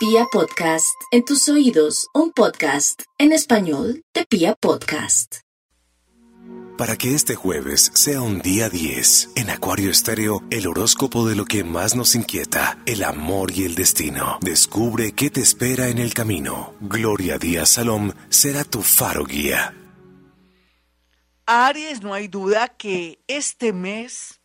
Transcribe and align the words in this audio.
Pia 0.00 0.24
Podcast, 0.32 0.98
en 1.10 1.26
tus 1.26 1.46
oídos, 1.50 2.08
un 2.14 2.32
podcast 2.32 3.02
en 3.18 3.32
español 3.32 4.02
de 4.14 4.24
Pia 4.24 4.54
Podcast. 4.54 5.40
Para 6.78 6.96
que 6.96 7.14
este 7.14 7.34
jueves 7.34 7.90
sea 7.92 8.22
un 8.22 8.40
día 8.40 8.70
10, 8.70 9.32
en 9.36 9.50
Acuario 9.50 9.90
Estéreo, 9.90 10.42
el 10.48 10.66
horóscopo 10.68 11.28
de 11.28 11.36
lo 11.36 11.44
que 11.44 11.64
más 11.64 11.96
nos 11.96 12.14
inquieta, 12.14 12.78
el 12.86 13.04
amor 13.04 13.50
y 13.50 13.64
el 13.64 13.74
destino. 13.74 14.38
Descubre 14.40 15.12
qué 15.12 15.28
te 15.28 15.42
espera 15.42 15.88
en 15.88 15.98
el 15.98 16.14
camino. 16.14 16.72
Gloria 16.80 17.36
Díaz 17.36 17.68
Salom 17.68 18.12
será 18.30 18.64
tu 18.64 18.80
faro 18.80 19.26
guía. 19.26 19.74
Aries, 21.44 22.00
no 22.00 22.14
hay 22.14 22.26
duda 22.26 22.68
que 22.68 23.22
este 23.26 23.74
mes 23.74 24.40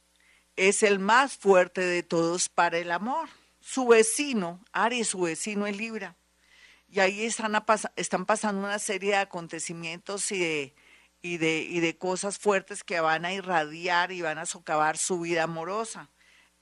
es 0.58 0.84
el 0.84 1.00
más 1.00 1.38
fuerte 1.38 1.80
de 1.80 2.04
todos 2.04 2.50
para 2.50 2.78
el 2.78 2.92
amor. 2.92 3.30
Su 3.68 3.88
vecino, 3.88 4.64
Aries, 4.72 5.08
su 5.08 5.22
vecino 5.22 5.66
es 5.66 5.76
Libra. 5.76 6.16
Y 6.88 7.00
ahí 7.00 7.26
están, 7.26 7.66
están 7.96 8.26
pasando 8.28 8.62
una 8.62 8.78
serie 8.78 9.12
de 9.12 9.18
acontecimientos 9.18 10.32
y 10.32 10.38
de, 10.38 10.76
y, 11.24 11.38
de, 11.38 11.62
y 11.64 11.80
de 11.80 11.98
cosas 11.98 12.38
fuertes 12.38 12.84
que 12.84 13.00
van 13.00 13.26
a 13.26 13.34
irradiar 13.34 14.12
y 14.12 14.22
van 14.22 14.38
a 14.38 14.46
socavar 14.46 15.00
su 15.00 15.22
vida 15.22 15.44
amorosa. 15.44 16.12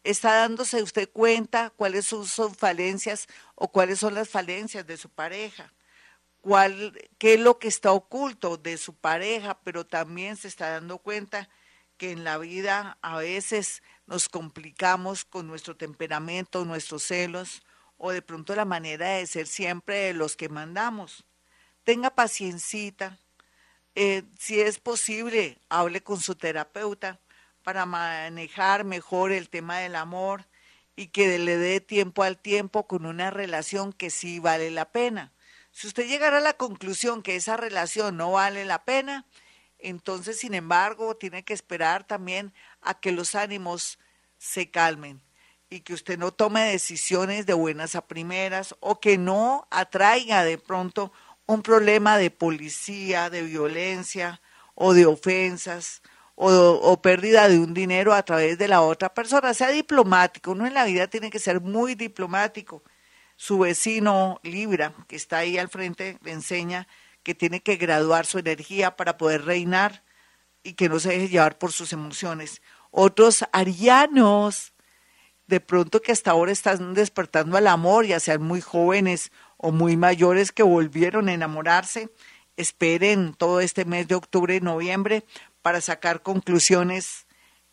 ¿Está 0.06 0.36
dándose 0.36 0.82
usted 0.82 1.10
cuenta 1.12 1.72
cuáles 1.72 2.06
son 2.06 2.26
sus 2.26 2.56
falencias 2.56 3.28
o 3.56 3.68
cuáles 3.68 4.00
son 4.00 4.16
las 4.16 4.30
falencias 4.30 4.88
de 4.88 4.96
su 4.96 5.10
pareja? 5.10 5.74
cuál, 6.44 7.02
qué 7.18 7.36
es 7.36 7.40
lo 7.40 7.58
que 7.58 7.70
está 7.70 7.94
oculto 7.94 8.58
de 8.58 8.78
su 8.78 8.96
pareja, 8.96 9.60
pero 9.64 9.86
también 9.86 10.36
se 10.36 10.50
está 10.50 10.70
dando 10.72 11.00
cuenta 11.00 11.50
que 11.98 12.12
en 12.12 12.26
la 12.26 12.38
vida 12.38 12.98
a 13.02 13.18
veces 13.18 13.82
nos 14.06 14.30
complicamos 14.30 15.26
con 15.26 15.48
nuestro 15.48 15.76
temperamento, 15.76 16.66
nuestros 16.66 17.04
celos 17.04 17.64
o 17.98 18.12
de 18.12 18.22
pronto 18.22 18.56
la 18.56 18.66
manera 18.66 19.10
de 19.10 19.28
ser 19.28 19.48
siempre 19.48 20.14
los 20.14 20.36
que 20.36 20.50
mandamos. 20.50 21.26
Tenga 21.84 22.10
paciencita. 22.10 23.18
Eh, 23.96 24.24
si 24.38 24.60
es 24.60 24.80
posible, 24.80 25.60
hable 25.70 26.02
con 26.02 26.20
su 26.20 26.36
terapeuta 26.36 27.20
para 27.64 27.86
manejar 27.86 28.84
mejor 28.84 29.32
el 29.32 29.50
tema 29.50 29.80
del 29.80 29.96
amor 29.96 30.46
y 30.96 31.08
que 31.08 31.40
le 31.40 31.58
dé 31.58 31.80
tiempo 31.80 32.24
al 32.24 32.38
tiempo 32.38 32.88
con 32.88 33.06
una 33.06 33.32
relación 33.32 33.94
que 33.94 34.10
sí 34.10 34.40
vale 34.40 34.70
la 34.72 34.92
pena. 34.92 35.32
Si 35.72 35.88
usted 35.88 36.08
llegara 36.08 36.38
a 36.38 36.42
la 36.42 36.54
conclusión 36.54 37.24
que 37.24 37.36
esa 37.36 37.58
relación 37.58 38.18
no 38.18 38.32
vale 38.32 38.66
la 38.66 38.84
pena, 38.84 39.26
entonces, 39.84 40.40
sin 40.40 40.54
embargo, 40.54 41.16
tiene 41.16 41.44
que 41.44 41.54
esperar 41.54 42.06
también 42.06 42.54
a 42.82 43.00
que 43.00 43.12
los 43.12 43.36
ánimos 43.36 44.00
se 44.38 44.72
calmen 44.72 45.22
y 45.70 45.82
que 45.82 45.94
usted 45.94 46.18
no 46.18 46.32
tome 46.32 46.72
decisiones 46.72 47.46
de 47.46 47.54
buenas 47.54 47.96
a 47.96 48.06
primeras 48.08 48.76
o 48.80 49.00
que 49.00 49.18
no 49.18 49.68
atraiga 49.72 50.44
de 50.44 50.58
pronto 50.58 51.12
un 51.46 51.62
problema 51.62 52.18
de 52.18 52.32
policía, 52.32 53.30
de 53.30 53.42
violencia 53.42 54.42
o 54.76 54.94
de 54.94 55.06
ofensas 55.06 56.02
o, 56.36 57.02
pérdida 57.02 57.48
de 57.48 57.60
un 57.60 57.74
dinero 57.74 58.14
a 58.14 58.24
través 58.24 58.58
de 58.58 58.68
la 58.68 58.82
otra 58.82 59.14
persona. 59.14 59.54
Sea 59.54 59.70
diplomático, 59.70 60.52
uno 60.52 60.66
en 60.66 60.74
la 60.74 60.86
vida 60.86 61.08
tiene 61.08 61.30
que 61.30 61.40
ser 61.40 61.62
muy 61.62 61.96
diplomático 61.96 62.84
su 63.36 63.60
vecino 63.60 64.40
Libra, 64.44 64.94
que 65.08 65.16
está 65.16 65.40
ahí 65.40 65.58
al 65.58 65.70
frente, 65.70 66.18
le 66.24 66.32
enseña 66.32 66.88
que 67.24 67.34
tiene 67.34 67.62
que 67.62 67.78
graduar 67.78 68.26
su 68.26 68.40
energía 68.40 68.96
para 68.96 69.18
poder 69.18 69.46
reinar 69.46 70.04
y 70.64 70.74
que 70.74 70.90
no 70.90 71.00
se 71.00 71.10
deje 71.10 71.30
llevar 71.30 71.58
por 71.58 71.72
sus 71.72 71.94
emociones. 71.94 72.62
Otros 72.92 73.46
arianos, 73.52 74.74
de 75.48 75.60
pronto 75.60 76.02
que 76.02 76.12
hasta 76.12 76.32
ahora 76.32 76.52
están 76.52 76.94
despertando 76.94 77.58
al 77.58 77.68
amor, 77.68 78.06
ya 78.06 78.20
sean 78.20 78.42
muy 78.42 78.62
jóvenes 78.62 79.32
o 79.58 79.72
muy 79.72 79.98
mayores 79.98 80.52
que 80.52 80.64
volvieron 80.64 81.30
a 81.30 81.34
enamorarse, 81.34 82.10
esperen 82.58 83.34
todo 83.34 83.60
este 83.62 83.86
mes 83.86 84.08
de 84.08 84.16
octubre 84.16 84.56
y 84.56 84.62
noviembre 84.62 85.24
para 85.62 85.82
sacar 85.82 86.22
conclusiones 86.22 87.26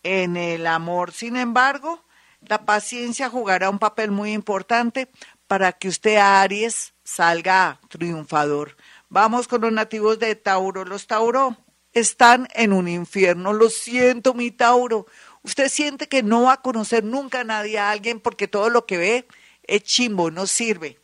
en 0.02 0.36
el 0.36 0.66
amor. 0.66 1.12
Sin 1.12 1.36
embargo, 1.36 2.04
la 2.40 2.64
paciencia 2.64 3.28
jugará 3.28 3.68
un 3.68 3.78
papel 3.78 4.10
muy 4.10 4.32
importante 4.32 5.08
para 5.46 5.72
que 5.72 5.88
usted, 5.88 6.16
Aries, 6.16 6.94
salga 7.04 7.80
triunfador. 7.88 8.76
Vamos 9.12 9.48
con 9.48 9.62
los 9.62 9.72
nativos 9.72 10.20
de 10.20 10.36
Tauro. 10.36 10.84
Los 10.84 11.08
Tauro 11.08 11.56
están 11.92 12.46
en 12.54 12.72
un 12.72 12.86
infierno. 12.86 13.52
Lo 13.52 13.68
siento, 13.68 14.34
mi 14.34 14.52
Tauro. 14.52 15.06
Usted 15.42 15.68
siente 15.68 16.06
que 16.08 16.22
no 16.22 16.42
va 16.42 16.52
a 16.52 16.62
conocer 16.62 17.02
nunca 17.02 17.40
a 17.40 17.44
nadie, 17.44 17.80
a 17.80 17.90
alguien, 17.90 18.20
porque 18.20 18.46
todo 18.46 18.70
lo 18.70 18.86
que 18.86 18.98
ve 18.98 19.28
es 19.64 19.82
chimbo, 19.82 20.30
no 20.30 20.46
sirve. 20.46 21.00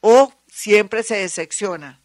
O 0.00 0.32
siempre 0.48 1.04
se 1.04 1.18
decepciona. 1.18 2.00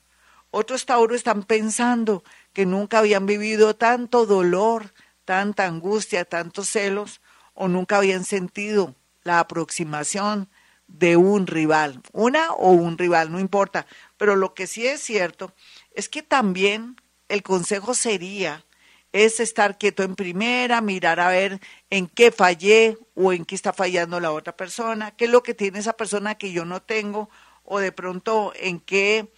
Otros 0.52 0.86
Tauro 0.86 1.16
están 1.16 1.42
pensando 1.42 2.24
que 2.54 2.68
nunca 2.68 3.00
habían 3.00 3.26
vivido 3.26 3.76
tanto 3.76 4.28
dolor, 4.28 4.94
tanta 5.26 5.66
angustia, 5.66 6.24
tantos 6.24 6.70
celos, 6.70 7.20
o 7.56 7.68
nunca 7.68 7.98
habían 7.98 8.26
sentido 8.26 8.94
la 9.24 9.40
aproximación 9.40 10.51
de 10.92 11.16
un 11.18 11.48
rival, 11.48 12.02
una 12.12 12.52
o 12.54 12.72
un 12.72 12.98
rival, 12.98 13.32
no 13.32 13.40
importa. 13.40 13.88
Pero 14.18 14.36
lo 14.36 14.54
que 14.54 14.68
sí 14.68 14.86
es 14.86 15.02
cierto 15.02 15.54
es 15.94 16.10
que 16.10 16.22
también 16.22 16.98
el 17.30 17.44
consejo 17.44 17.94
sería 17.94 18.66
es 19.14 19.40
estar 19.40 19.78
quieto 19.78 20.04
en 20.04 20.16
primera, 20.16 20.80
mirar 20.80 21.20
a 21.20 21.30
ver 21.30 21.60
en 21.90 22.08
qué 22.08 22.32
fallé 22.32 22.98
o 23.16 23.34
en 23.34 23.44
qué 23.44 23.56
está 23.56 23.74
fallando 23.74 24.20
la 24.20 24.32
otra 24.32 24.56
persona, 24.56 25.12
qué 25.12 25.26
es 25.26 25.32
lo 25.32 25.44
que 25.44 25.54
tiene 25.54 25.80
esa 25.80 25.94
persona 25.94 26.36
que 26.36 26.52
yo 26.52 26.64
no 26.64 26.82
tengo 26.82 27.30
o 27.64 27.80
de 27.80 27.92
pronto 27.92 28.54
en 28.56 28.80
qué 28.80 29.32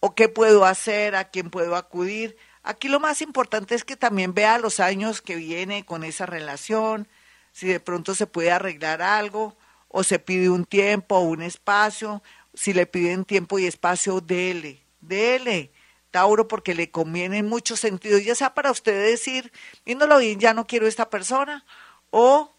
o 0.00 0.14
qué 0.14 0.28
puedo 0.28 0.66
hacer, 0.66 1.16
a 1.16 1.30
quién 1.30 1.48
puedo 1.50 1.76
acudir. 1.76 2.36
Aquí 2.62 2.88
lo 2.88 3.00
más 3.00 3.22
importante 3.22 3.74
es 3.74 3.84
que 3.84 3.96
también 3.96 4.34
vea 4.34 4.58
los 4.58 4.80
años 4.80 5.22
que 5.22 5.36
viene 5.36 5.86
con 5.86 6.04
esa 6.04 6.26
relación, 6.26 7.08
si 7.52 7.66
de 7.66 7.80
pronto 7.80 8.14
se 8.14 8.26
puede 8.26 8.50
arreglar 8.50 9.00
algo 9.00 9.56
o 9.96 10.02
se 10.02 10.18
pide 10.18 10.50
un 10.50 10.64
tiempo 10.64 11.14
o 11.14 11.20
un 11.20 11.40
espacio. 11.40 12.20
Si 12.52 12.72
le 12.72 12.84
piden 12.84 13.24
tiempo 13.24 13.60
y 13.60 13.66
espacio, 13.66 14.20
dele, 14.20 14.82
dele. 15.00 15.70
Tauro, 16.10 16.48
porque 16.48 16.74
le 16.74 16.90
conviene 16.90 17.38
en 17.38 17.48
muchos 17.48 17.78
sentidos, 17.78 18.24
ya 18.24 18.34
sea 18.34 18.54
para 18.54 18.72
usted 18.72 19.00
decir, 19.04 19.52
viéndolo 19.86 20.18
bien, 20.18 20.40
ya 20.40 20.52
no 20.52 20.66
quiero 20.66 20.88
esta 20.88 21.10
persona, 21.10 21.64
o 22.10 22.52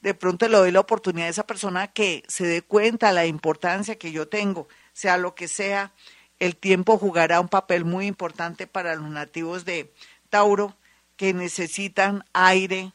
de 0.00 0.14
pronto 0.14 0.48
le 0.48 0.56
doy 0.56 0.70
la 0.70 0.80
oportunidad 0.80 1.26
a 1.26 1.30
esa 1.30 1.46
persona 1.46 1.88
que 1.88 2.24
se 2.26 2.46
dé 2.46 2.62
cuenta 2.62 3.12
la 3.12 3.26
importancia 3.26 3.98
que 3.98 4.10
yo 4.10 4.26
tengo, 4.26 4.66
sea 4.94 5.18
lo 5.18 5.34
que 5.34 5.46
sea, 5.46 5.92
el 6.38 6.56
tiempo 6.56 6.96
jugará 6.96 7.40
un 7.40 7.48
papel 7.48 7.84
muy 7.84 8.06
importante 8.06 8.66
para 8.66 8.94
los 8.94 9.10
nativos 9.10 9.66
de 9.66 9.92
Tauro 10.30 10.74
que 11.16 11.34
necesitan 11.34 12.24
aire 12.32 12.92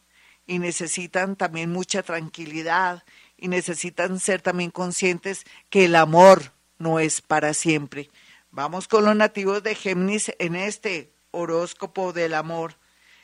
y 0.48 0.58
necesitan 0.58 1.36
también 1.36 1.72
mucha 1.72 2.02
tranquilidad 2.02 3.04
y 3.44 3.50
necesitan 3.50 4.22
ser 4.22 4.42
también 4.42 4.72
conscientes 4.72 5.44
que 5.70 5.84
el 5.84 5.98
amor 5.98 6.54
no 6.78 7.02
es 7.02 7.20
para 7.20 7.54
siempre. 7.54 8.10
Vamos 8.52 8.88
con 8.88 9.04
los 9.04 9.18
nativos 9.18 9.62
de 9.64 9.76
Géminis 9.76 10.32
en 10.40 10.56
este 10.56 11.12
horóscopo 11.32 12.14
del 12.14 12.36
amor. 12.36 12.78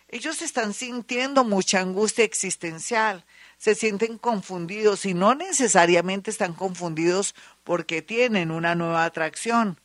Ellos 0.09 0.41
están 0.41 0.73
sintiendo 0.73 1.45
mucha 1.45 1.79
angustia 1.79 2.25
existencial, 2.25 3.23
se 3.57 3.75
sienten 3.75 4.17
confundidos 4.17 5.05
y 5.05 5.13
no 5.13 5.35
necesariamente 5.35 6.31
están 6.31 6.51
confundidos 6.51 7.33
porque 7.63 8.01
tienen 8.01 8.51
una 8.51 8.75
nueva 8.75 9.05
atracción. 9.05 9.79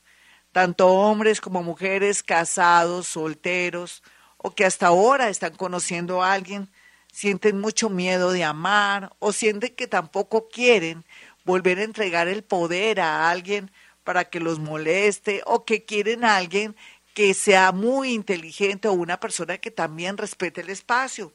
Tanto 0.50 0.88
hombres 0.88 1.40
como 1.40 1.62
mujeres 1.62 2.24
casados, 2.24 3.06
solteros 3.06 4.02
o 4.36 4.52
que 4.52 4.64
hasta 4.64 4.88
ahora 4.88 5.28
están 5.28 5.54
conociendo 5.54 6.24
a 6.24 6.32
alguien, 6.32 6.68
sienten 7.14 7.60
mucho 7.60 7.88
miedo 7.90 8.32
de 8.32 8.42
amar 8.42 9.14
o 9.20 9.32
sienten 9.32 9.76
que 9.76 9.86
tampoco 9.86 10.48
quieren 10.48 11.04
volver 11.44 11.78
a 11.78 11.84
entregar 11.84 12.26
el 12.26 12.42
poder 12.42 12.98
a 13.00 13.30
alguien 13.30 13.70
para 14.02 14.24
que 14.24 14.40
los 14.40 14.58
moleste 14.58 15.40
o 15.46 15.64
que 15.64 15.84
quieren 15.84 16.24
a 16.24 16.36
alguien 16.36 16.74
que 17.14 17.32
sea 17.32 17.70
muy 17.70 18.12
inteligente 18.12 18.88
o 18.88 18.92
una 18.94 19.20
persona 19.20 19.58
que 19.58 19.70
también 19.70 20.16
respete 20.16 20.62
el 20.62 20.70
espacio. 20.70 21.32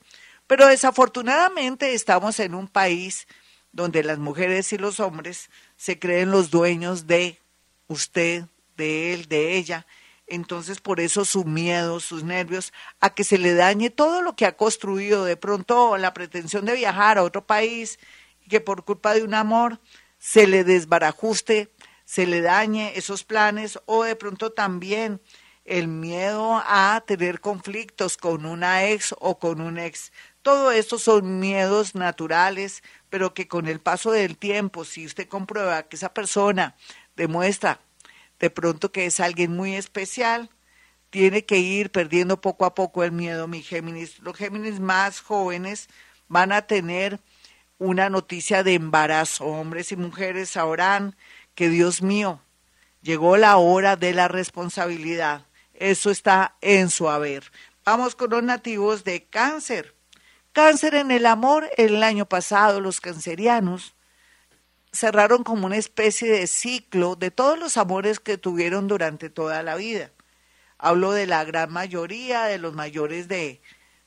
Pero 0.48 0.68
desafortunadamente 0.68 1.94
estamos 1.94 2.42
en 2.42 2.56
un 2.56 2.68
país 2.68 3.26
donde 3.72 4.04
las 4.04 4.18
mujeres 4.18 4.74
y 4.74 4.78
los 4.78 5.00
hombres 5.00 5.50
se 5.78 5.98
creen 5.98 6.30
los 6.30 6.52
dueños 6.52 7.08
de 7.08 7.40
usted, 7.88 8.44
de 8.76 9.14
él, 9.14 9.30
de 9.30 9.56
ella, 9.56 9.88
entonces 10.30 10.82
por 10.82 11.00
eso 11.00 11.26
su 11.26 11.46
miedo, 11.46 12.00
sus 12.00 12.24
nervios, 12.24 12.74
a 13.00 13.14
que 13.14 13.24
se 13.24 13.38
le 13.38 13.54
dañe 13.54 13.90
todo 13.90 14.22
lo 14.22 14.36
que 14.36 14.46
ha 14.46 14.58
construido, 14.58 15.26
de 15.26 15.38
pronto 15.38 15.98
la 15.98 16.14
pretensión 16.14 16.66
de 16.66 16.74
viajar 16.74 17.18
a 17.18 17.24
otro 17.24 17.46
país 17.46 18.00
que 18.50 18.62
por 18.62 18.84
culpa 18.84 19.14
de 19.14 19.24
un 19.24 19.34
amor 19.34 19.80
se 20.18 20.48
le 20.48 20.64
desbarajuste, 20.64 21.72
se 22.06 22.26
le 22.26 22.42
dañe 22.42 22.98
esos 22.98 23.24
planes 23.24 23.80
o 23.86 24.04
de 24.04 24.16
pronto 24.16 24.52
también 24.52 25.22
el 25.66 25.88
miedo 25.88 26.62
a 26.66 27.04
tener 27.06 27.40
conflictos 27.40 28.18
con 28.18 28.46
una 28.46 28.88
ex 28.88 29.14
o 29.20 29.38
con 29.38 29.62
un 29.62 29.78
ex. 29.78 30.12
Todo 30.42 30.72
esto 30.72 30.98
son 30.98 31.40
miedos 31.40 31.94
naturales, 31.94 32.82
pero 33.10 33.34
que 33.34 33.48
con 33.48 33.68
el 33.68 33.80
paso 33.80 34.12
del 34.12 34.38
tiempo, 34.38 34.84
si 34.84 35.06
usted 35.06 35.28
comprueba 35.28 35.84
que 35.84 35.96
esa 35.96 36.14
persona 36.14 36.76
demuestra 37.16 37.80
de 38.40 38.50
pronto 38.50 38.92
que 38.92 39.06
es 39.06 39.20
alguien 39.20 39.56
muy 39.56 39.76
especial, 39.76 40.50
tiene 41.10 41.46
que 41.46 41.58
ir 41.58 41.92
perdiendo 41.92 42.40
poco 42.40 42.66
a 42.66 42.76
poco 42.76 43.04
el 43.04 43.12
miedo, 43.12 43.48
mi 43.48 43.62
Géminis. 43.62 44.20
Los 44.20 44.38
Géminis 44.38 44.80
más 44.80 45.20
jóvenes 45.22 45.90
van 46.28 46.52
a 46.52 46.64
tener 46.64 47.20
una 47.80 48.10
noticia 48.10 48.64
de 48.64 48.76
embarazo. 48.76 49.46
Hombres 49.46 49.92
y 49.92 49.96
mujeres 49.96 50.50
sabrán 50.52 51.16
que, 51.56 51.70
Dios 51.70 52.02
mío, 52.02 52.42
llegó 53.02 53.38
la 53.38 53.58
hora 53.58 53.96
de 53.96 54.14
la 54.14 54.28
responsabilidad. 54.28 55.46
Eso 55.74 56.12
está 56.12 56.56
en 56.62 56.90
su 56.90 57.10
haber. 57.10 57.52
Vamos 57.84 58.16
con 58.16 58.30
los 58.30 58.44
nativos 58.44 59.04
de 59.04 59.24
cáncer. 59.24 59.96
Cáncer 60.54 60.96
en 60.96 61.12
el 61.12 61.26
amor, 61.26 61.70
el 61.78 62.04
año 62.04 62.26
pasado 62.26 62.82
los 62.82 63.02
cancerianos 63.02 63.96
cerraron 64.92 65.44
como 65.44 65.66
una 65.66 65.78
especie 65.78 66.32
de 66.32 66.48
ciclo 66.48 67.16
de 67.16 67.32
todos 67.32 67.60
los 67.60 67.78
amores 67.78 68.20
que 68.20 68.38
tuvieron 68.38 68.88
durante 68.88 69.30
toda 69.30 69.64
la 69.64 69.76
vida. 69.76 70.12
Hablo 70.78 71.12
de 71.12 71.28
la 71.28 71.44
gran 71.44 71.72
mayoría 71.72 72.46
de 72.46 72.58
los 72.58 72.74
mayores 72.74 73.28
de, 73.28 73.62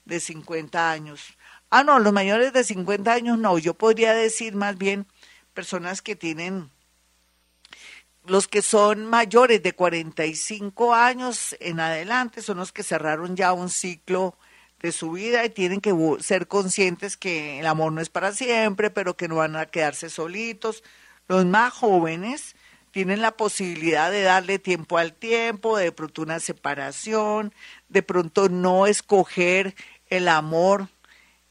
de 0.05 0.21
50 0.21 0.91
años. 0.91 1.37
Ah, 1.71 1.85
no, 1.85 1.99
los 1.99 2.13
mayores 2.13 2.53
de 2.53 2.65
50 2.65 3.13
años 3.13 3.39
no, 3.39 3.59
yo 3.59 3.75
podría 3.75 4.15
decir 4.15 4.55
más 4.55 4.77
bien 4.77 5.07
personas 5.55 6.03
que 6.03 6.17
tienen, 6.17 6.71
los 8.25 8.47
que 8.47 8.63
son 8.63 9.07
mayores 9.07 9.63
de 9.63 9.73
45 9.73 10.95
años 10.95 11.57
en 11.61 11.81
adelante 11.81 12.41
son 12.41 12.59
los 12.59 12.73
que 12.73 12.83
cerraron 12.83 13.37
ya 13.37 13.53
un 13.53 13.69
ciclo 13.69 14.37
de 14.83 14.93
su 14.93 15.13
vida 15.13 15.45
y 15.45 15.51
tienen 15.51 15.81
que 15.81 15.95
ser 16.21 16.49
conscientes 16.49 17.17
que 17.17 17.61
el 17.61 17.67
amor 17.67 17.93
no 17.93 18.01
es 18.01 18.11
para 18.11 18.33
siempre, 18.33 18.91
pero 18.91 19.17
que 19.17 19.29
no 19.29 19.37
van 19.37 19.57
a 19.57 19.67
quedarse 19.67 20.11
solitos. 20.11 20.83
Los 21.29 21.47
más 21.47 21.73
jóvenes 21.73 22.57
tienen 22.91 23.23
la 23.23 23.37
posibilidad 23.37 24.11
de 24.11 24.23
darle 24.23 24.59
tiempo 24.59 24.99
al 24.99 25.15
tiempo, 25.15 25.79
de 25.79 25.93
pronto 25.93 26.23
una 26.23 26.41
separación, 26.41 27.55
de 27.89 28.03
pronto 28.03 28.49
no 28.49 28.87
escoger 28.87 29.75
el 30.11 30.29
amor 30.29 30.89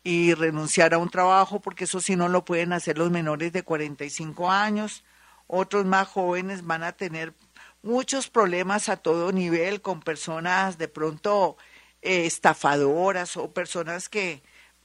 y 0.04 0.34
renunciar 0.34 0.94
a 0.94 0.98
un 0.98 1.10
trabajo, 1.10 1.62
porque 1.62 1.86
eso 1.86 2.02
sí 2.02 2.16
no 2.16 2.28
lo 2.28 2.44
pueden 2.44 2.74
hacer 2.74 2.98
los 2.98 3.12
menores 3.12 3.54
de 3.54 3.64
45 3.64 4.52
años. 4.52 5.04
Otros 5.48 5.86
más 5.86 6.08
jóvenes 6.08 6.66
van 6.66 6.84
a 6.84 6.92
tener 6.92 7.34
muchos 7.82 8.30
problemas 8.30 8.90
a 8.90 8.98
todo 8.98 9.32
nivel 9.32 9.82
con 9.82 10.02
personas 10.02 10.78
de 10.78 10.88
pronto 10.88 11.58
eh, 12.02 12.26
estafadoras 12.26 13.38
o 13.38 13.52
personas 13.52 14.10
que 14.10 14.42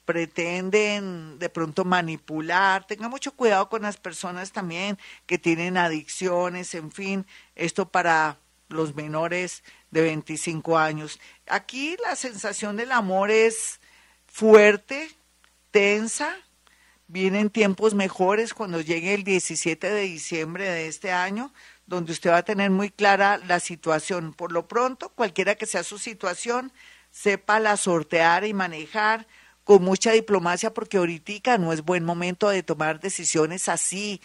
pretenden 0.07 1.39
de 1.39 1.51
pronto 1.51 1.85
manipular. 1.85 2.87
Tenga 2.87 3.09
mucho 3.09 3.33
cuidado 3.33 3.69
con 3.69 3.83
las 3.83 3.99
personas 3.99 4.53
también 4.53 4.99
que 5.27 5.37
tienen 5.37 5.77
adicciones, 5.77 6.75
en 6.75 6.91
fin, 6.93 7.27
esto 7.55 7.91
para 7.91 8.39
los 8.69 8.95
menores 8.95 9.63
de 9.91 10.03
25 10.03 10.79
años. 10.79 11.21
Aquí 11.47 11.97
la 12.03 12.17
sensación 12.17 12.77
del 12.77 12.93
amor 12.93 13.31
es 13.31 13.81
fuerte, 14.27 15.11
tensa. 15.71 16.37
Vienen 17.09 17.51
tiempos 17.51 17.95
mejores 17.95 18.55
cuando 18.55 18.81
llegue 18.81 19.15
el 19.15 19.23
17 19.23 19.91
de 19.91 20.03
diciembre 20.03 20.69
de 20.69 20.89
este 20.89 21.13
año, 21.13 21.53
donde 21.87 22.13
usted 22.13 22.31
va 22.31 22.39
a 22.39 22.45
tener 22.45 22.71
muy 22.71 22.91
clara 22.91 23.39
la 23.39 23.61
situación. 23.61 24.35
Por 24.35 24.51
lo 24.51 24.67
pronto, 24.67 25.11
cualquiera 25.11 25.55
que 25.55 25.67
sea 25.67 25.85
su 25.85 25.99
situación, 25.99 26.73
sepa 27.17 27.59
la 27.61 27.79
sortear 27.79 28.45
y 28.45 28.53
manejar 28.53 29.27
con 29.65 29.83
mucha 29.83 30.13
diplomacia 30.13 30.75
porque 30.75 30.99
ahorita 30.99 31.57
no 31.57 31.73
es 31.73 31.83
buen 31.83 32.05
momento 32.05 32.51
de 32.51 32.63
tomar 32.63 33.01
decisiones 33.01 33.71
así 33.71 34.21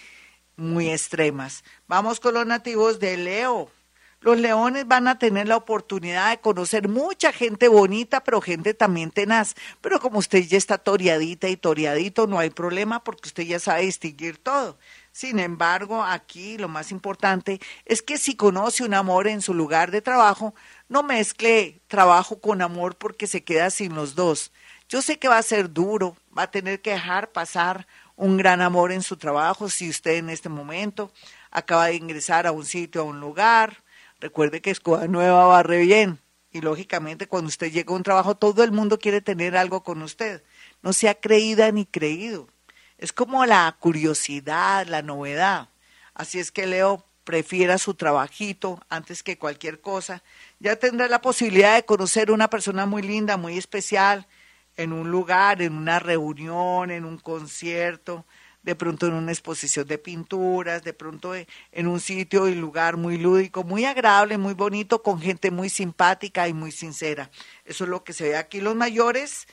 muy 0.58 0.90
extremas. 0.90 1.64
Vamos 1.88 2.20
con 2.20 2.34
los 2.34 2.46
nativos 2.46 3.00
de 3.00 3.16
Leo. 3.16 3.72
Los 4.20 4.38
leones 4.38 4.88
van 4.88 5.08
a 5.08 5.18
tener 5.18 5.48
la 5.48 5.56
oportunidad 5.56 6.30
de 6.30 6.42
conocer 6.42 6.88
mucha 6.88 7.32
gente 7.32 7.68
bonita, 7.70 8.24
pero 8.24 8.40
gente 8.40 8.76
también 8.76 9.10
tenaz. 9.10 9.56
Pero 9.80 10.00
como 10.00 10.20
usted 10.20 10.44
ya 10.44 10.60
está 10.60 10.78
toreadita 10.78 11.48
y 11.48 11.58
toreadito, 11.58 12.28
no 12.28 12.38
hay 12.38 12.52
problema 12.52 13.04
porque 13.04 13.30
usted 13.30 13.44
ya 13.44 13.60
sabe 13.60 13.84
distinguir 13.84 14.38
todo. 14.38 14.78
Sin 15.12 15.40
embargo, 15.40 16.04
aquí 16.04 16.60
lo 16.60 16.68
más 16.68 16.92
importante 16.92 17.60
es 17.86 18.04
que 18.04 18.20
si 18.20 18.36
conoce 18.36 18.84
un 18.84 18.94
amor 18.94 19.28
en 19.28 19.42
su 19.42 19.56
lugar 19.56 19.90
de 19.90 20.04
trabajo, 20.04 20.54
no 20.92 21.04
mezcle 21.04 21.82
trabajo 21.88 22.40
con 22.40 22.62
amor 22.62 22.98
porque 22.98 23.26
se 23.26 23.44
queda 23.44 23.70
sin 23.70 23.96
los 23.96 24.14
dos. 24.14 24.52
Yo 24.90 25.02
sé 25.02 25.18
que 25.18 25.28
va 25.28 25.38
a 25.38 25.44
ser 25.44 25.72
duro, 25.72 26.18
va 26.38 26.44
a 26.44 26.52
tener 26.52 26.82
que 26.82 26.92
dejar 26.92 27.32
pasar 27.32 27.88
un 28.16 28.38
gran 28.38 28.62
amor 28.62 28.92
en 28.92 29.02
su 29.02 29.18
trabajo 29.18 29.70
si 29.70 29.90
usted 29.90 30.18
en 30.18 30.30
este 30.30 30.50
momento 30.50 31.12
acaba 31.50 31.88
de 31.88 31.96
ingresar 31.96 32.46
a 32.46 32.52
un 32.52 32.66
sitio, 32.66 33.02
a 33.02 33.06
un 33.06 33.20
lugar, 33.20 33.84
Recuerde 34.22 34.62
que 34.62 34.70
Escoba 34.70 35.08
Nueva 35.08 35.46
barre 35.46 35.80
bien. 35.80 36.20
Y 36.52 36.62
lógicamente 36.62 37.28
cuando 37.28 37.48
usted 37.48 37.72
llega 37.72 37.92
a 37.92 37.96
un 37.96 38.04
trabajo, 38.04 38.36
todo 38.36 38.64
el 38.64 38.72
mundo 38.72 39.00
quiere 39.00 39.20
tener 39.20 39.58
algo 39.58 39.82
con 39.84 40.04
usted. 40.04 40.44
No 40.84 40.94
sea 40.94 41.16
creída 41.16 41.72
ni 41.72 41.86
creído. 41.86 42.48
Es 43.00 43.14
como 43.14 43.48
la 43.48 43.76
curiosidad, 43.80 44.86
la 44.86 45.02
novedad. 45.02 45.70
Así 46.14 46.40
es 46.40 46.52
que 46.52 46.68
Leo 46.68 47.04
prefiera 47.24 47.78
su 47.78 47.94
trabajito 47.94 48.80
antes 48.90 49.24
que 49.24 49.38
cualquier 49.38 49.82
cosa. 49.82 50.24
Ya 50.60 50.76
tendrá 50.76 51.08
la 51.08 51.22
posibilidad 51.22 51.76
de 51.76 51.86
conocer 51.86 52.32
una 52.32 52.50
persona 52.50 52.86
muy 52.86 53.02
linda, 53.02 53.38
muy 53.38 53.58
especial, 53.58 54.28
en 54.78 54.94
un 54.94 55.12
lugar, 55.12 55.62
en 55.62 55.74
una 55.74 56.00
reunión, 56.00 56.92
en 56.92 57.06
un 57.06 57.18
concierto, 57.18 58.26
de 58.64 58.76
pronto 58.76 59.08
en 59.08 59.14
una 59.14 59.32
exposición 59.32 59.88
de 59.88 59.98
pinturas, 59.98 60.84
de 60.84 60.94
pronto 60.94 61.34
en 61.36 61.88
un 61.88 62.00
sitio 62.00 62.48
y 62.48 62.56
lugar 62.56 62.98
muy 62.98 63.18
lúdico, 63.18 63.64
muy 63.64 63.86
agradable, 63.86 64.38
muy 64.38 64.54
bonito, 64.54 65.02
con 65.02 65.20
gente 65.20 65.52
muy 65.52 65.70
simpática 65.70 66.48
y 66.48 66.54
muy 66.54 66.72
sincera. 66.72 67.32
Eso 67.66 67.84
es 67.84 67.90
lo 67.90 68.04
que 68.04 68.14
se 68.14 68.30
ve 68.30 68.38
aquí. 68.38 68.62
Los 68.62 68.76
mayores 68.76 69.48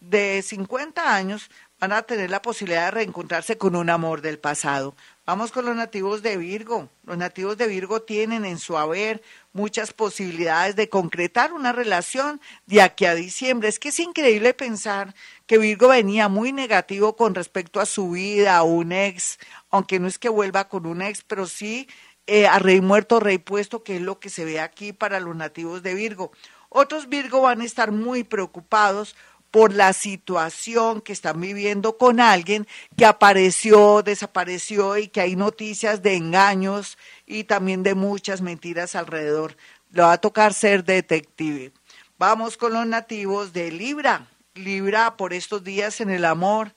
de 0.00 0.42
50 0.42 1.14
años 1.14 1.50
van 1.78 1.92
a 1.92 2.02
tener 2.02 2.30
la 2.30 2.42
posibilidad 2.42 2.86
de 2.86 2.90
reencontrarse 2.92 3.58
con 3.58 3.76
un 3.76 3.90
amor 3.90 4.22
del 4.22 4.38
pasado. 4.38 4.94
Vamos 5.26 5.52
con 5.52 5.64
los 5.64 5.74
nativos 5.74 6.20
de 6.20 6.36
Virgo. 6.36 6.90
Los 7.04 7.16
nativos 7.16 7.56
de 7.56 7.66
Virgo 7.66 8.02
tienen 8.02 8.44
en 8.44 8.58
su 8.58 8.76
haber 8.76 9.22
muchas 9.54 9.94
posibilidades 9.94 10.76
de 10.76 10.90
concretar 10.90 11.54
una 11.54 11.72
relación 11.72 12.42
de 12.66 12.82
aquí 12.82 13.06
a 13.06 13.14
diciembre. 13.14 13.70
Es 13.70 13.78
que 13.78 13.88
es 13.88 13.98
increíble 14.00 14.52
pensar 14.52 15.14
que 15.46 15.56
Virgo 15.56 15.88
venía 15.88 16.28
muy 16.28 16.52
negativo 16.52 17.16
con 17.16 17.34
respecto 17.34 17.80
a 17.80 17.86
su 17.86 18.10
vida, 18.10 18.58
a 18.58 18.64
un 18.64 18.92
ex, 18.92 19.38
aunque 19.70 19.98
no 19.98 20.08
es 20.08 20.18
que 20.18 20.28
vuelva 20.28 20.68
con 20.68 20.84
un 20.84 21.00
ex, 21.00 21.22
pero 21.22 21.46
sí 21.46 21.88
eh, 22.26 22.46
a 22.46 22.58
rey 22.58 22.82
muerto, 22.82 23.18
rey 23.18 23.38
puesto, 23.38 23.82
que 23.82 23.96
es 23.96 24.02
lo 24.02 24.20
que 24.20 24.28
se 24.28 24.44
ve 24.44 24.60
aquí 24.60 24.92
para 24.92 25.20
los 25.20 25.34
nativos 25.34 25.82
de 25.82 25.94
Virgo. 25.94 26.32
Otros 26.68 27.08
Virgo 27.08 27.40
van 27.40 27.62
a 27.62 27.64
estar 27.64 27.92
muy 27.92 28.24
preocupados 28.24 29.16
por 29.54 29.72
la 29.72 29.92
situación 29.92 31.00
que 31.00 31.12
están 31.12 31.40
viviendo 31.40 31.96
con 31.96 32.18
alguien 32.18 32.66
que 32.96 33.06
apareció, 33.06 34.02
desapareció 34.02 34.98
y 34.98 35.06
que 35.06 35.20
hay 35.20 35.36
noticias 35.36 36.02
de 36.02 36.16
engaños 36.16 36.98
y 37.24 37.44
también 37.44 37.84
de 37.84 37.94
muchas 37.94 38.40
mentiras 38.40 38.96
alrededor. 38.96 39.56
Le 39.92 40.02
va 40.02 40.14
a 40.14 40.20
tocar 40.20 40.54
ser 40.54 40.82
detective. 40.82 41.70
Vamos 42.18 42.56
con 42.56 42.72
los 42.72 42.84
nativos 42.84 43.52
de 43.52 43.70
Libra. 43.70 44.26
Libra 44.54 45.16
por 45.16 45.32
estos 45.32 45.62
días 45.62 46.00
en 46.00 46.10
el 46.10 46.24
amor. 46.24 46.74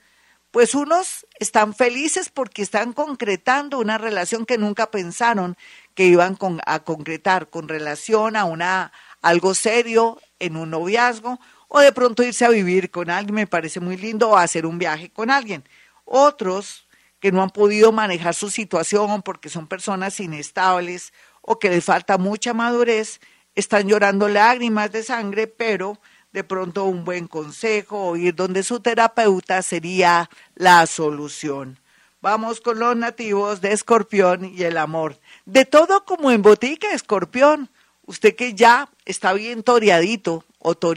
Pues 0.51 0.75
unos 0.75 1.25
están 1.39 1.73
felices 1.73 2.29
porque 2.29 2.61
están 2.61 2.93
concretando 2.93 3.79
una 3.79 3.97
relación 3.97 4.45
que 4.45 4.59
nunca 4.59 4.91
pensaron 4.91 5.57
que 5.95 6.03
iban 6.03 6.37
a 6.63 6.79
concretar 6.81 7.49
con 7.49 7.69
relación 7.69 8.35
a 8.35 8.45
una 8.45 8.91
algo 9.23 9.55
serio 9.55 10.21
en 10.37 10.55
un 10.55 10.69
noviazgo 10.69 11.39
o 11.67 11.79
de 11.79 11.91
pronto 11.91 12.23
irse 12.23 12.45
a 12.45 12.49
vivir 12.49 12.91
con 12.91 13.09
alguien, 13.09 13.35
me 13.35 13.47
parece 13.47 13.79
muy 13.79 13.97
lindo, 13.97 14.29
o 14.29 14.37
hacer 14.37 14.65
un 14.65 14.77
viaje 14.77 15.09
con 15.09 15.29
alguien. 15.29 15.63
Otros 16.05 16.87
que 17.19 17.31
no 17.31 17.41
han 17.41 17.49
podido 17.49 17.91
manejar 17.91 18.33
su 18.33 18.49
situación 18.49 19.21
porque 19.21 19.49
son 19.49 19.67
personas 19.67 20.19
inestables 20.19 21.13
o 21.41 21.59
que 21.59 21.69
les 21.69 21.83
falta 21.83 22.17
mucha 22.17 22.53
madurez, 22.53 23.19
están 23.55 23.87
llorando 23.87 24.27
lágrimas 24.27 24.91
de 24.91 25.03
sangre, 25.03 25.47
pero 25.47 25.99
de 26.31 26.43
pronto 26.43 26.85
un 26.85 27.03
buen 27.03 27.27
consejo 27.27 28.09
o 28.09 28.17
ir 28.17 28.35
donde 28.35 28.61
su 28.63 28.79
terapeuta 28.81 29.61
sería 29.61 30.29
la 30.55 30.85
solución. 30.85 31.79
Vamos 32.21 32.61
con 32.61 32.79
los 32.79 32.95
nativos 32.95 33.61
de 33.61 33.71
Escorpión 33.71 34.45
y 34.45 34.63
el 34.63 34.77
amor. 34.77 35.17
De 35.45 35.65
todo 35.65 36.03
como 36.05 36.31
en 36.31 36.41
botica, 36.41 36.91
Escorpión. 36.91 37.69
Usted 38.05 38.35
que 38.35 38.53
ya 38.53 38.89
está 39.05 39.33
bien 39.33 39.63
toreadito, 39.63 40.43
o 40.67 40.93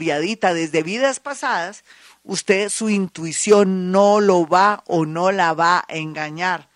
desde 0.53 0.83
vidas 0.83 1.19
pasadas, 1.19 1.83
usted 2.23 2.69
su 2.69 2.89
intuición 2.89 3.91
no 3.91 4.19
lo 4.19 4.45
va 4.45 4.83
o 4.87 5.05
no 5.05 5.31
la 5.31 5.53
va 5.53 5.85
a 5.87 5.95
engañar. 5.95 6.69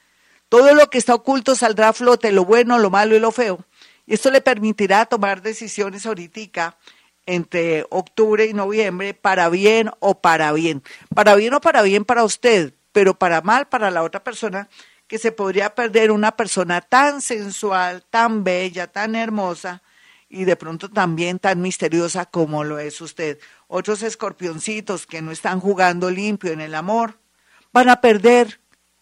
Todo 0.48 0.74
lo 0.74 0.90
que 0.90 0.98
está 0.98 1.14
oculto 1.14 1.56
saldrá 1.56 1.90
a 1.90 1.94
flote, 1.94 2.32
lo 2.32 2.46
bueno, 2.46 2.78
lo 2.78 2.90
malo 2.90 3.16
y 3.16 3.20
lo 3.20 3.32
feo. 3.32 3.60
Y 4.06 4.14
esto 4.14 4.32
le 4.32 4.42
permitirá 4.42 5.06
tomar 5.06 5.42
decisiones 5.42 6.06
ahorita 6.06 6.78
entre 7.26 7.86
octubre 7.90 8.46
y 8.46 8.54
noviembre 8.54 9.14
para 9.14 9.50
bien 9.50 9.90
o 10.00 10.22
para 10.22 10.54
bien. 10.54 10.84
Para 11.14 11.36
bien 11.36 11.54
o 11.56 11.62
para 11.62 11.82
bien 11.82 12.06
para 12.06 12.24
usted, 12.24 12.74
pero 12.92 13.18
para 13.18 13.42
mal 13.42 13.68
para 13.68 13.92
la 13.92 14.04
otra 14.04 14.24
persona 14.24 14.70
que 15.08 15.18
se 15.18 15.32
podría 15.32 15.76
perder 15.76 16.12
una 16.12 16.36
persona 16.36 16.82
tan 16.82 17.22
sensual, 17.22 18.04
tan 18.10 18.44
bella, 18.44 18.88
tan 18.88 19.16
hermosa 19.16 19.82
y 20.30 20.46
de 20.46 20.56
pronto 20.56 20.90
también 20.90 21.40
tan 21.40 21.62
misteriosa 21.62 22.26
como 22.26 22.64
lo 22.64 22.80
es 22.80 23.00
usted. 23.02 23.40
Otros 23.68 24.04
escorpioncitos 24.04 25.06
que 25.06 25.22
no 25.22 25.32
están 25.32 25.60
jugando 25.60 26.10
limpio 26.10 26.52
en 26.52 26.62
el 26.62 26.76
amor 26.76 27.20
van 27.72 27.90
a 27.90 28.02
perder 28.02 28.60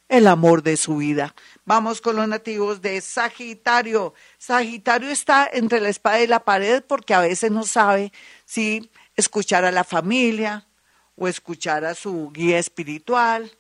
el 0.09 0.27
amor 0.27 0.61
de 0.63 0.77
su 0.77 0.97
vida. 0.97 1.33
Vamos 1.65 2.01
con 2.01 2.15
los 2.15 2.27
nativos 2.27 2.81
de 2.81 3.01
Sagitario. 3.01 4.13
Sagitario 4.37 5.09
está 5.09 5.49
entre 5.51 5.79
la 5.79 5.89
espada 5.89 6.21
y 6.21 6.27
la 6.27 6.43
pared 6.43 6.83
porque 6.85 7.13
a 7.13 7.21
veces 7.21 7.51
no 7.51 7.63
sabe 7.63 8.11
si 8.45 8.91
escuchar 9.15 9.65
a 9.65 9.71
la 9.71 9.83
familia 9.83 10.67
o 11.15 11.27
escuchar 11.27 11.85
a 11.85 11.95
su 11.95 12.31
guía 12.31 12.59
espiritual 12.59 13.51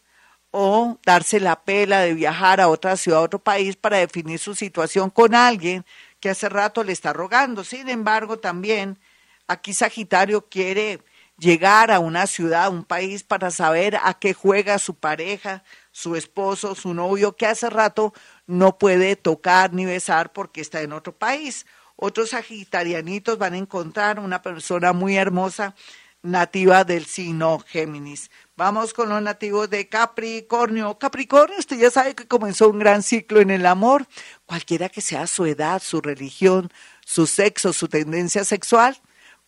o 0.51 0.99
darse 1.03 1.39
la 1.39 1.63
pela 1.63 2.01
de 2.01 2.13
viajar 2.13 2.61
a 2.61 2.67
otra 2.67 2.97
ciudad, 2.97 3.21
a 3.21 3.23
otro 3.23 3.39
país 3.39 3.75
para 3.75 3.97
definir 3.97 4.37
su 4.37 4.53
situación 4.53 5.09
con 5.09 5.33
alguien 5.33 5.83
que 6.23 6.29
hace 6.29 6.47
rato 6.47 6.85
le 6.85 6.93
está 6.93 7.11
rogando. 7.11 7.65
Sin 7.65 7.89
embargo, 7.89 8.39
también 8.39 8.97
aquí 9.45 9.73
Sagitario 9.73 10.47
quiere 10.47 11.03
llegar 11.37 11.91
a 11.91 11.99
una 11.99 12.27
ciudad, 12.27 12.63
a 12.63 12.69
un 12.69 12.85
país 12.85 13.23
para 13.23 13.51
saber 13.51 13.97
a 14.01 14.13
qué 14.13 14.33
juega 14.33 14.79
su 14.79 14.95
pareja, 14.95 15.65
su 15.91 16.15
esposo, 16.15 16.75
su 16.75 16.93
novio, 16.93 17.35
que 17.35 17.45
hace 17.45 17.69
rato 17.69 18.13
no 18.47 18.77
puede 18.77 19.17
tocar 19.17 19.73
ni 19.73 19.83
besar 19.83 20.31
porque 20.31 20.61
está 20.61 20.81
en 20.81 20.93
otro 20.93 21.13
país. 21.13 21.65
Otros 21.97 22.29
sagitarianitos 22.29 23.37
van 23.37 23.55
a 23.55 23.57
encontrar 23.57 24.17
una 24.17 24.41
persona 24.41 24.93
muy 24.93 25.17
hermosa 25.17 25.75
nativa 26.23 26.83
del 26.83 27.05
signo 27.05 27.59
Géminis. 27.67 28.31
Vamos 28.55 28.93
con 28.93 29.09
los 29.09 29.21
nativos 29.21 29.69
de 29.69 29.87
Capricornio. 29.87 30.97
Capricornio, 30.97 31.59
usted 31.59 31.77
ya 31.77 31.91
sabe 31.91 32.15
que 32.15 32.27
comenzó 32.27 32.69
un 32.69 32.79
gran 32.79 33.03
ciclo 33.03 33.41
en 33.41 33.51
el 33.51 33.65
amor, 33.65 34.07
cualquiera 34.45 34.89
que 34.89 35.01
sea 35.01 35.27
su 35.27 35.45
edad, 35.45 35.81
su 35.81 36.01
religión, 36.01 36.71
su 37.05 37.27
sexo, 37.27 37.73
su 37.73 37.87
tendencia 37.87 38.45
sexual 38.45 38.99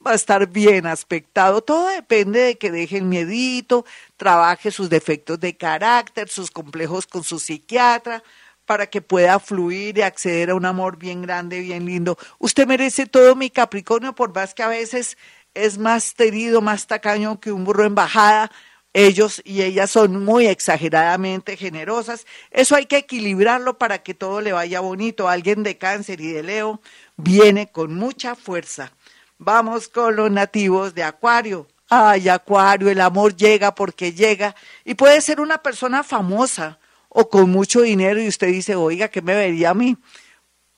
va 0.06 0.12
a 0.12 0.16
estar 0.16 0.48
bien 0.48 0.86
aspectado. 0.86 1.62
Todo 1.62 1.88
depende 1.88 2.40
de 2.40 2.58
que 2.58 2.72
deje 2.72 2.98
el 2.98 3.06
miedito, 3.06 3.86
trabaje 4.18 4.72
sus 4.72 4.90
defectos 4.90 5.40
de 5.40 5.58
carácter, 5.58 6.30
sus 6.30 6.52
complejos 6.52 7.08
con 7.08 7.24
su 7.24 7.40
psiquiatra, 7.40 8.24
para 8.66 8.88
que 8.88 9.02
pueda 9.02 9.40
fluir 9.40 9.98
y 9.98 10.02
acceder 10.02 10.50
a 10.50 10.56
un 10.56 10.66
amor 10.66 10.98
bien 10.98 11.22
grande, 11.22 11.60
bien 11.60 11.86
lindo. 11.86 12.18
Usted 12.40 12.68
merece 12.68 13.06
todo, 13.06 13.36
mi 13.36 13.50
Capricornio, 13.50 14.14
por 14.14 14.34
más 14.34 14.54
que 14.54 14.64
a 14.64 14.68
veces 14.68 15.18
es 15.56 15.78
más 15.78 16.14
terido, 16.14 16.62
más 16.62 16.88
tacaño 16.88 17.40
que 17.40 17.52
un 17.52 17.64
burro 17.64 17.86
en 17.86 17.96
bajada. 17.96 18.52
Ellos 18.94 19.42
y 19.44 19.62
ellas 19.62 19.90
son 19.90 20.24
muy 20.24 20.48
exageradamente 20.48 21.58
generosas. 21.58 22.26
Eso 22.52 22.76
hay 22.76 22.86
que 22.86 22.98
equilibrarlo 22.98 23.78
para 23.78 24.04
que 24.04 24.14
todo 24.14 24.40
le 24.40 24.54
vaya 24.54 24.80
bonito. 24.80 25.28
Alguien 25.28 25.64
de 25.64 25.78
cáncer 25.78 26.22
y 26.22 26.32
de 26.32 26.44
Leo 26.44 26.82
viene 27.18 27.72
con 27.72 27.96
mucha 27.96 28.36
fuerza. 28.36 28.94
Vamos 29.38 29.90
con 29.90 30.16
los 30.16 30.32
nativos 30.32 30.96
de 30.96 31.04
Acuario. 31.04 31.68
Ay, 31.90 32.30
Acuario, 32.30 32.90
el 32.90 33.02
amor 33.02 33.36
llega 33.36 33.76
porque 33.76 34.14
llega 34.14 34.56
y 34.86 34.96
puede 34.96 35.20
ser 35.22 35.42
una 35.42 35.58
persona 35.58 36.04
famosa 36.04 36.80
o 37.10 37.30
con 37.30 37.50
mucho 37.50 37.82
dinero 37.82 38.22
y 38.22 38.28
usted 38.28 38.48
dice, 38.48 38.76
oiga, 38.76 39.10
¿qué 39.10 39.22
me 39.22 39.36
vería 39.36 39.72
a 39.72 39.74
mí? 39.74 39.98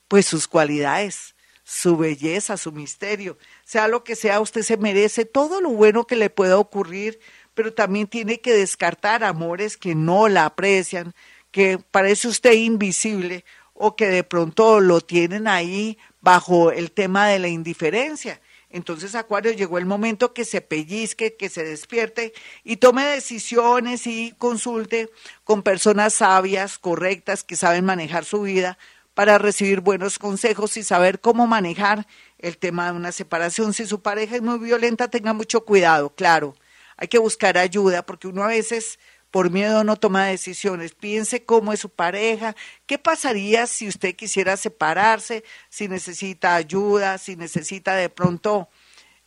Pues 0.06 0.26
sus 0.26 0.48
cualidades, 0.48 1.34
su 1.68 1.98
belleza, 1.98 2.56
su 2.56 2.72
misterio, 2.72 3.36
sea 3.62 3.88
lo 3.88 4.02
que 4.02 4.16
sea, 4.16 4.40
usted 4.40 4.62
se 4.62 4.78
merece 4.78 5.26
todo 5.26 5.60
lo 5.60 5.68
bueno 5.68 6.06
que 6.06 6.16
le 6.16 6.30
pueda 6.30 6.56
ocurrir, 6.56 7.20
pero 7.52 7.74
también 7.74 8.06
tiene 8.06 8.40
que 8.40 8.54
descartar 8.54 9.22
amores 9.22 9.76
que 9.76 9.94
no 9.94 10.28
la 10.28 10.46
aprecian, 10.46 11.14
que 11.50 11.78
parece 11.78 12.26
usted 12.26 12.54
invisible 12.54 13.44
o 13.74 13.96
que 13.96 14.08
de 14.08 14.24
pronto 14.24 14.80
lo 14.80 15.02
tienen 15.02 15.46
ahí 15.46 15.98
bajo 16.22 16.72
el 16.72 16.90
tema 16.90 17.28
de 17.28 17.38
la 17.38 17.48
indiferencia. 17.48 18.40
Entonces, 18.70 19.14
Acuario, 19.14 19.52
llegó 19.52 19.76
el 19.76 19.84
momento 19.84 20.32
que 20.32 20.46
se 20.46 20.62
pellizque, 20.62 21.36
que 21.36 21.50
se 21.50 21.64
despierte 21.64 22.32
y 22.64 22.78
tome 22.78 23.04
decisiones 23.04 24.06
y 24.06 24.34
consulte 24.38 25.10
con 25.44 25.62
personas 25.62 26.14
sabias, 26.14 26.78
correctas, 26.78 27.44
que 27.44 27.56
saben 27.56 27.84
manejar 27.84 28.24
su 28.24 28.40
vida 28.40 28.78
para 29.18 29.36
recibir 29.36 29.80
buenos 29.80 30.16
consejos 30.16 30.76
y 30.76 30.84
saber 30.84 31.18
cómo 31.18 31.48
manejar 31.48 32.06
el 32.38 32.56
tema 32.56 32.86
de 32.86 32.96
una 32.96 33.10
separación. 33.10 33.74
Si 33.74 33.84
su 33.84 34.00
pareja 34.00 34.36
es 34.36 34.42
muy 34.42 34.60
violenta, 34.60 35.08
tenga 35.10 35.32
mucho 35.32 35.64
cuidado, 35.64 36.14
claro. 36.14 36.54
Hay 36.96 37.08
que 37.08 37.18
buscar 37.18 37.58
ayuda 37.58 38.06
porque 38.06 38.28
uno 38.28 38.44
a 38.44 38.46
veces 38.46 39.00
por 39.32 39.50
miedo 39.50 39.82
no 39.82 39.96
toma 39.96 40.26
decisiones. 40.26 40.94
Piense 40.94 41.44
cómo 41.44 41.72
es 41.72 41.80
su 41.80 41.90
pareja, 41.90 42.54
qué 42.86 42.96
pasaría 42.96 43.66
si 43.66 43.88
usted 43.88 44.14
quisiera 44.14 44.56
separarse, 44.56 45.42
si 45.68 45.88
necesita 45.88 46.54
ayuda, 46.54 47.18
si 47.18 47.34
necesita 47.34 47.96
de 47.96 48.10
pronto 48.10 48.68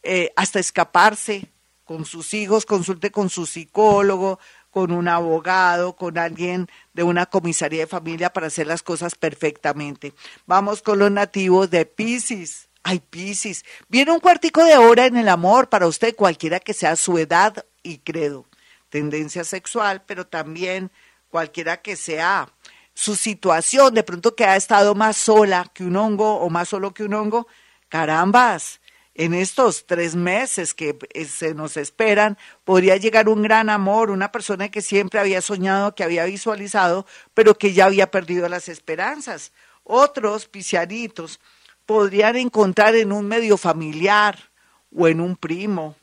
eh, 0.03 0.31
hasta 0.37 0.61
escaparse 0.61 1.49
con 1.83 2.05
sus 2.05 2.33
hijos, 2.33 2.65
consulte 2.65 3.11
con 3.11 3.29
su 3.29 3.45
psicólogo, 3.45 4.39
con 4.71 4.91
un 4.91 5.07
abogado, 5.07 5.95
con 5.95 6.17
alguien 6.17 6.67
de 6.93 7.03
una 7.03 7.25
comisaría 7.27 7.81
de 7.81 7.87
familia 7.87 8.33
para 8.33 8.47
hacer 8.47 8.67
las 8.67 8.81
cosas 8.81 9.15
perfectamente. 9.15 10.13
Vamos 10.47 10.81
con 10.81 10.99
los 10.99 11.11
nativos 11.11 11.69
de 11.69 11.85
Pisces. 11.85 12.69
Ay, 12.83 12.99
Pisces, 12.99 13.63
viene 13.89 14.11
un 14.11 14.19
cuartico 14.19 14.63
de 14.63 14.77
hora 14.77 15.05
en 15.05 15.17
el 15.17 15.29
amor 15.29 15.69
para 15.69 15.85
usted, 15.85 16.15
cualquiera 16.15 16.59
que 16.59 16.73
sea 16.73 16.95
su 16.95 17.17
edad 17.19 17.65
y 17.83 17.99
credo 17.99 18.47
tendencia 18.91 19.43
sexual, 19.43 20.03
pero 20.05 20.27
también 20.27 20.91
cualquiera 21.29 21.81
que 21.81 21.95
sea 21.95 22.49
su 22.93 23.15
situación, 23.15 23.95
de 23.95 24.03
pronto 24.03 24.35
que 24.35 24.45
ha 24.45 24.55
estado 24.55 24.93
más 24.93 25.17
sola 25.17 25.71
que 25.73 25.83
un 25.83 25.95
hongo 25.95 26.35
o 26.35 26.49
más 26.49 26.69
solo 26.69 26.93
que 26.93 27.03
un 27.03 27.13
hongo, 27.13 27.47
carambas, 27.87 28.80
en 29.13 29.33
estos 29.33 29.85
tres 29.85 30.15
meses 30.15 30.73
que 30.73 30.97
eh, 31.13 31.25
se 31.25 31.53
nos 31.53 31.77
esperan, 31.77 32.37
podría 32.63 32.97
llegar 32.97 33.27
un 33.27 33.41
gran 33.41 33.69
amor, 33.69 34.09
una 34.09 34.31
persona 34.31 34.69
que 34.69 34.81
siempre 34.81 35.19
había 35.19 35.41
soñado, 35.41 35.95
que 35.95 36.03
había 36.03 36.25
visualizado, 36.25 37.05
pero 37.33 37.57
que 37.57 37.73
ya 37.73 37.85
había 37.85 38.09
perdido 38.09 38.47
las 38.47 38.69
esperanzas. 38.69 39.51
Otros 39.83 40.47
pisianitos 40.47 41.39
podrían 41.85 42.37
encontrar 42.37 42.95
en 42.95 43.11
un 43.11 43.27
medio 43.27 43.57
familiar 43.57 44.37
o 44.95 45.07
en 45.07 45.19
un 45.19 45.35
primo 45.35 45.95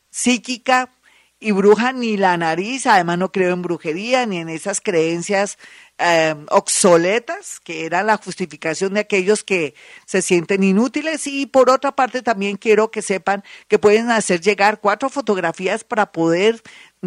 psíquica 0.10 0.89
y 1.41 1.51
bruja 1.51 1.91
ni 1.91 2.15
la 2.15 2.38
nariz. 2.38 2.86
Además 2.86 3.17
no 3.17 3.31
creo 3.31 3.53
en 3.53 3.63
brujería 3.63 4.25
ni 4.25 4.38
en 4.38 4.48
esas 4.48 4.79
creencias 4.79 5.57
eh, 5.98 6.36
obsoletas, 6.50 7.60
que 7.60 7.86
era 7.86 8.03
la 8.03 8.17
justificación 8.17 8.93
de 8.93 9.01
aquellos 9.01 9.43
que 9.43 9.74
se 10.05 10.21
sienten 10.21 10.63
inútiles. 10.63 11.25
Y 11.27 11.48
por 11.48 11.69
otra 11.69 11.93
parte, 11.93 12.21
también 12.21 12.57
quiero 12.57 12.91
que 12.91 13.01
sepan 13.01 13.43
que 13.67 13.79
pueden 13.79 14.12
hacer 14.12 14.39
llegar 14.39 14.79
cuatro 14.79 15.10
fotografías 15.10 15.83
para 15.83 16.12
poder 16.12 16.62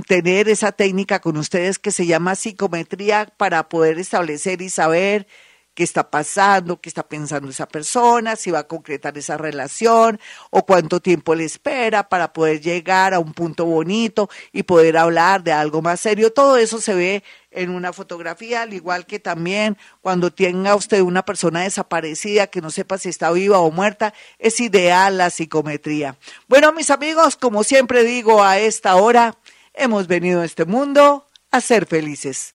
tener 0.08 0.48
esa 0.48 0.72
técnica 0.72 1.20
con 1.20 1.36
ustedes 1.36 1.78
que 1.78 1.92
se 1.92 2.04
llama 2.04 2.34
psicometría 2.34 3.32
para 3.36 3.68
poder 3.68 3.98
establecer 4.00 4.60
y 4.60 4.68
saber 4.68 5.28
qué 5.74 5.82
está 5.82 6.10
pasando, 6.10 6.80
qué 6.80 6.88
está 6.88 7.02
pensando 7.02 7.50
esa 7.50 7.66
persona, 7.66 8.36
si 8.36 8.50
va 8.50 8.60
a 8.60 8.68
concretar 8.68 9.18
esa 9.18 9.36
relación 9.36 10.20
o 10.50 10.64
cuánto 10.64 11.00
tiempo 11.00 11.34
le 11.34 11.44
espera 11.44 12.08
para 12.08 12.32
poder 12.32 12.60
llegar 12.60 13.12
a 13.12 13.18
un 13.18 13.34
punto 13.34 13.64
bonito 13.64 14.30
y 14.52 14.62
poder 14.62 14.96
hablar 14.96 15.42
de 15.42 15.52
algo 15.52 15.82
más 15.82 16.00
serio. 16.00 16.32
Todo 16.32 16.56
eso 16.56 16.80
se 16.80 16.94
ve 16.94 17.24
en 17.50 17.70
una 17.70 17.92
fotografía, 17.92 18.62
al 18.62 18.74
igual 18.74 19.06
que 19.06 19.18
también 19.18 19.76
cuando 20.00 20.32
tenga 20.32 20.74
usted 20.74 21.00
una 21.00 21.24
persona 21.24 21.62
desaparecida 21.62 22.48
que 22.48 22.60
no 22.60 22.70
sepa 22.70 22.98
si 22.98 23.08
está 23.08 23.30
viva 23.30 23.58
o 23.58 23.70
muerta, 23.70 24.12
es 24.38 24.60
ideal 24.60 25.18
la 25.18 25.30
psicometría. 25.30 26.16
Bueno, 26.48 26.72
mis 26.72 26.90
amigos, 26.90 27.36
como 27.36 27.64
siempre 27.64 28.04
digo 28.04 28.42
a 28.42 28.58
esta 28.58 28.96
hora, 28.96 29.36
hemos 29.72 30.06
venido 30.06 30.40
a 30.40 30.44
este 30.44 30.64
mundo 30.64 31.26
a 31.50 31.60
ser 31.60 31.86
felices. 31.86 32.52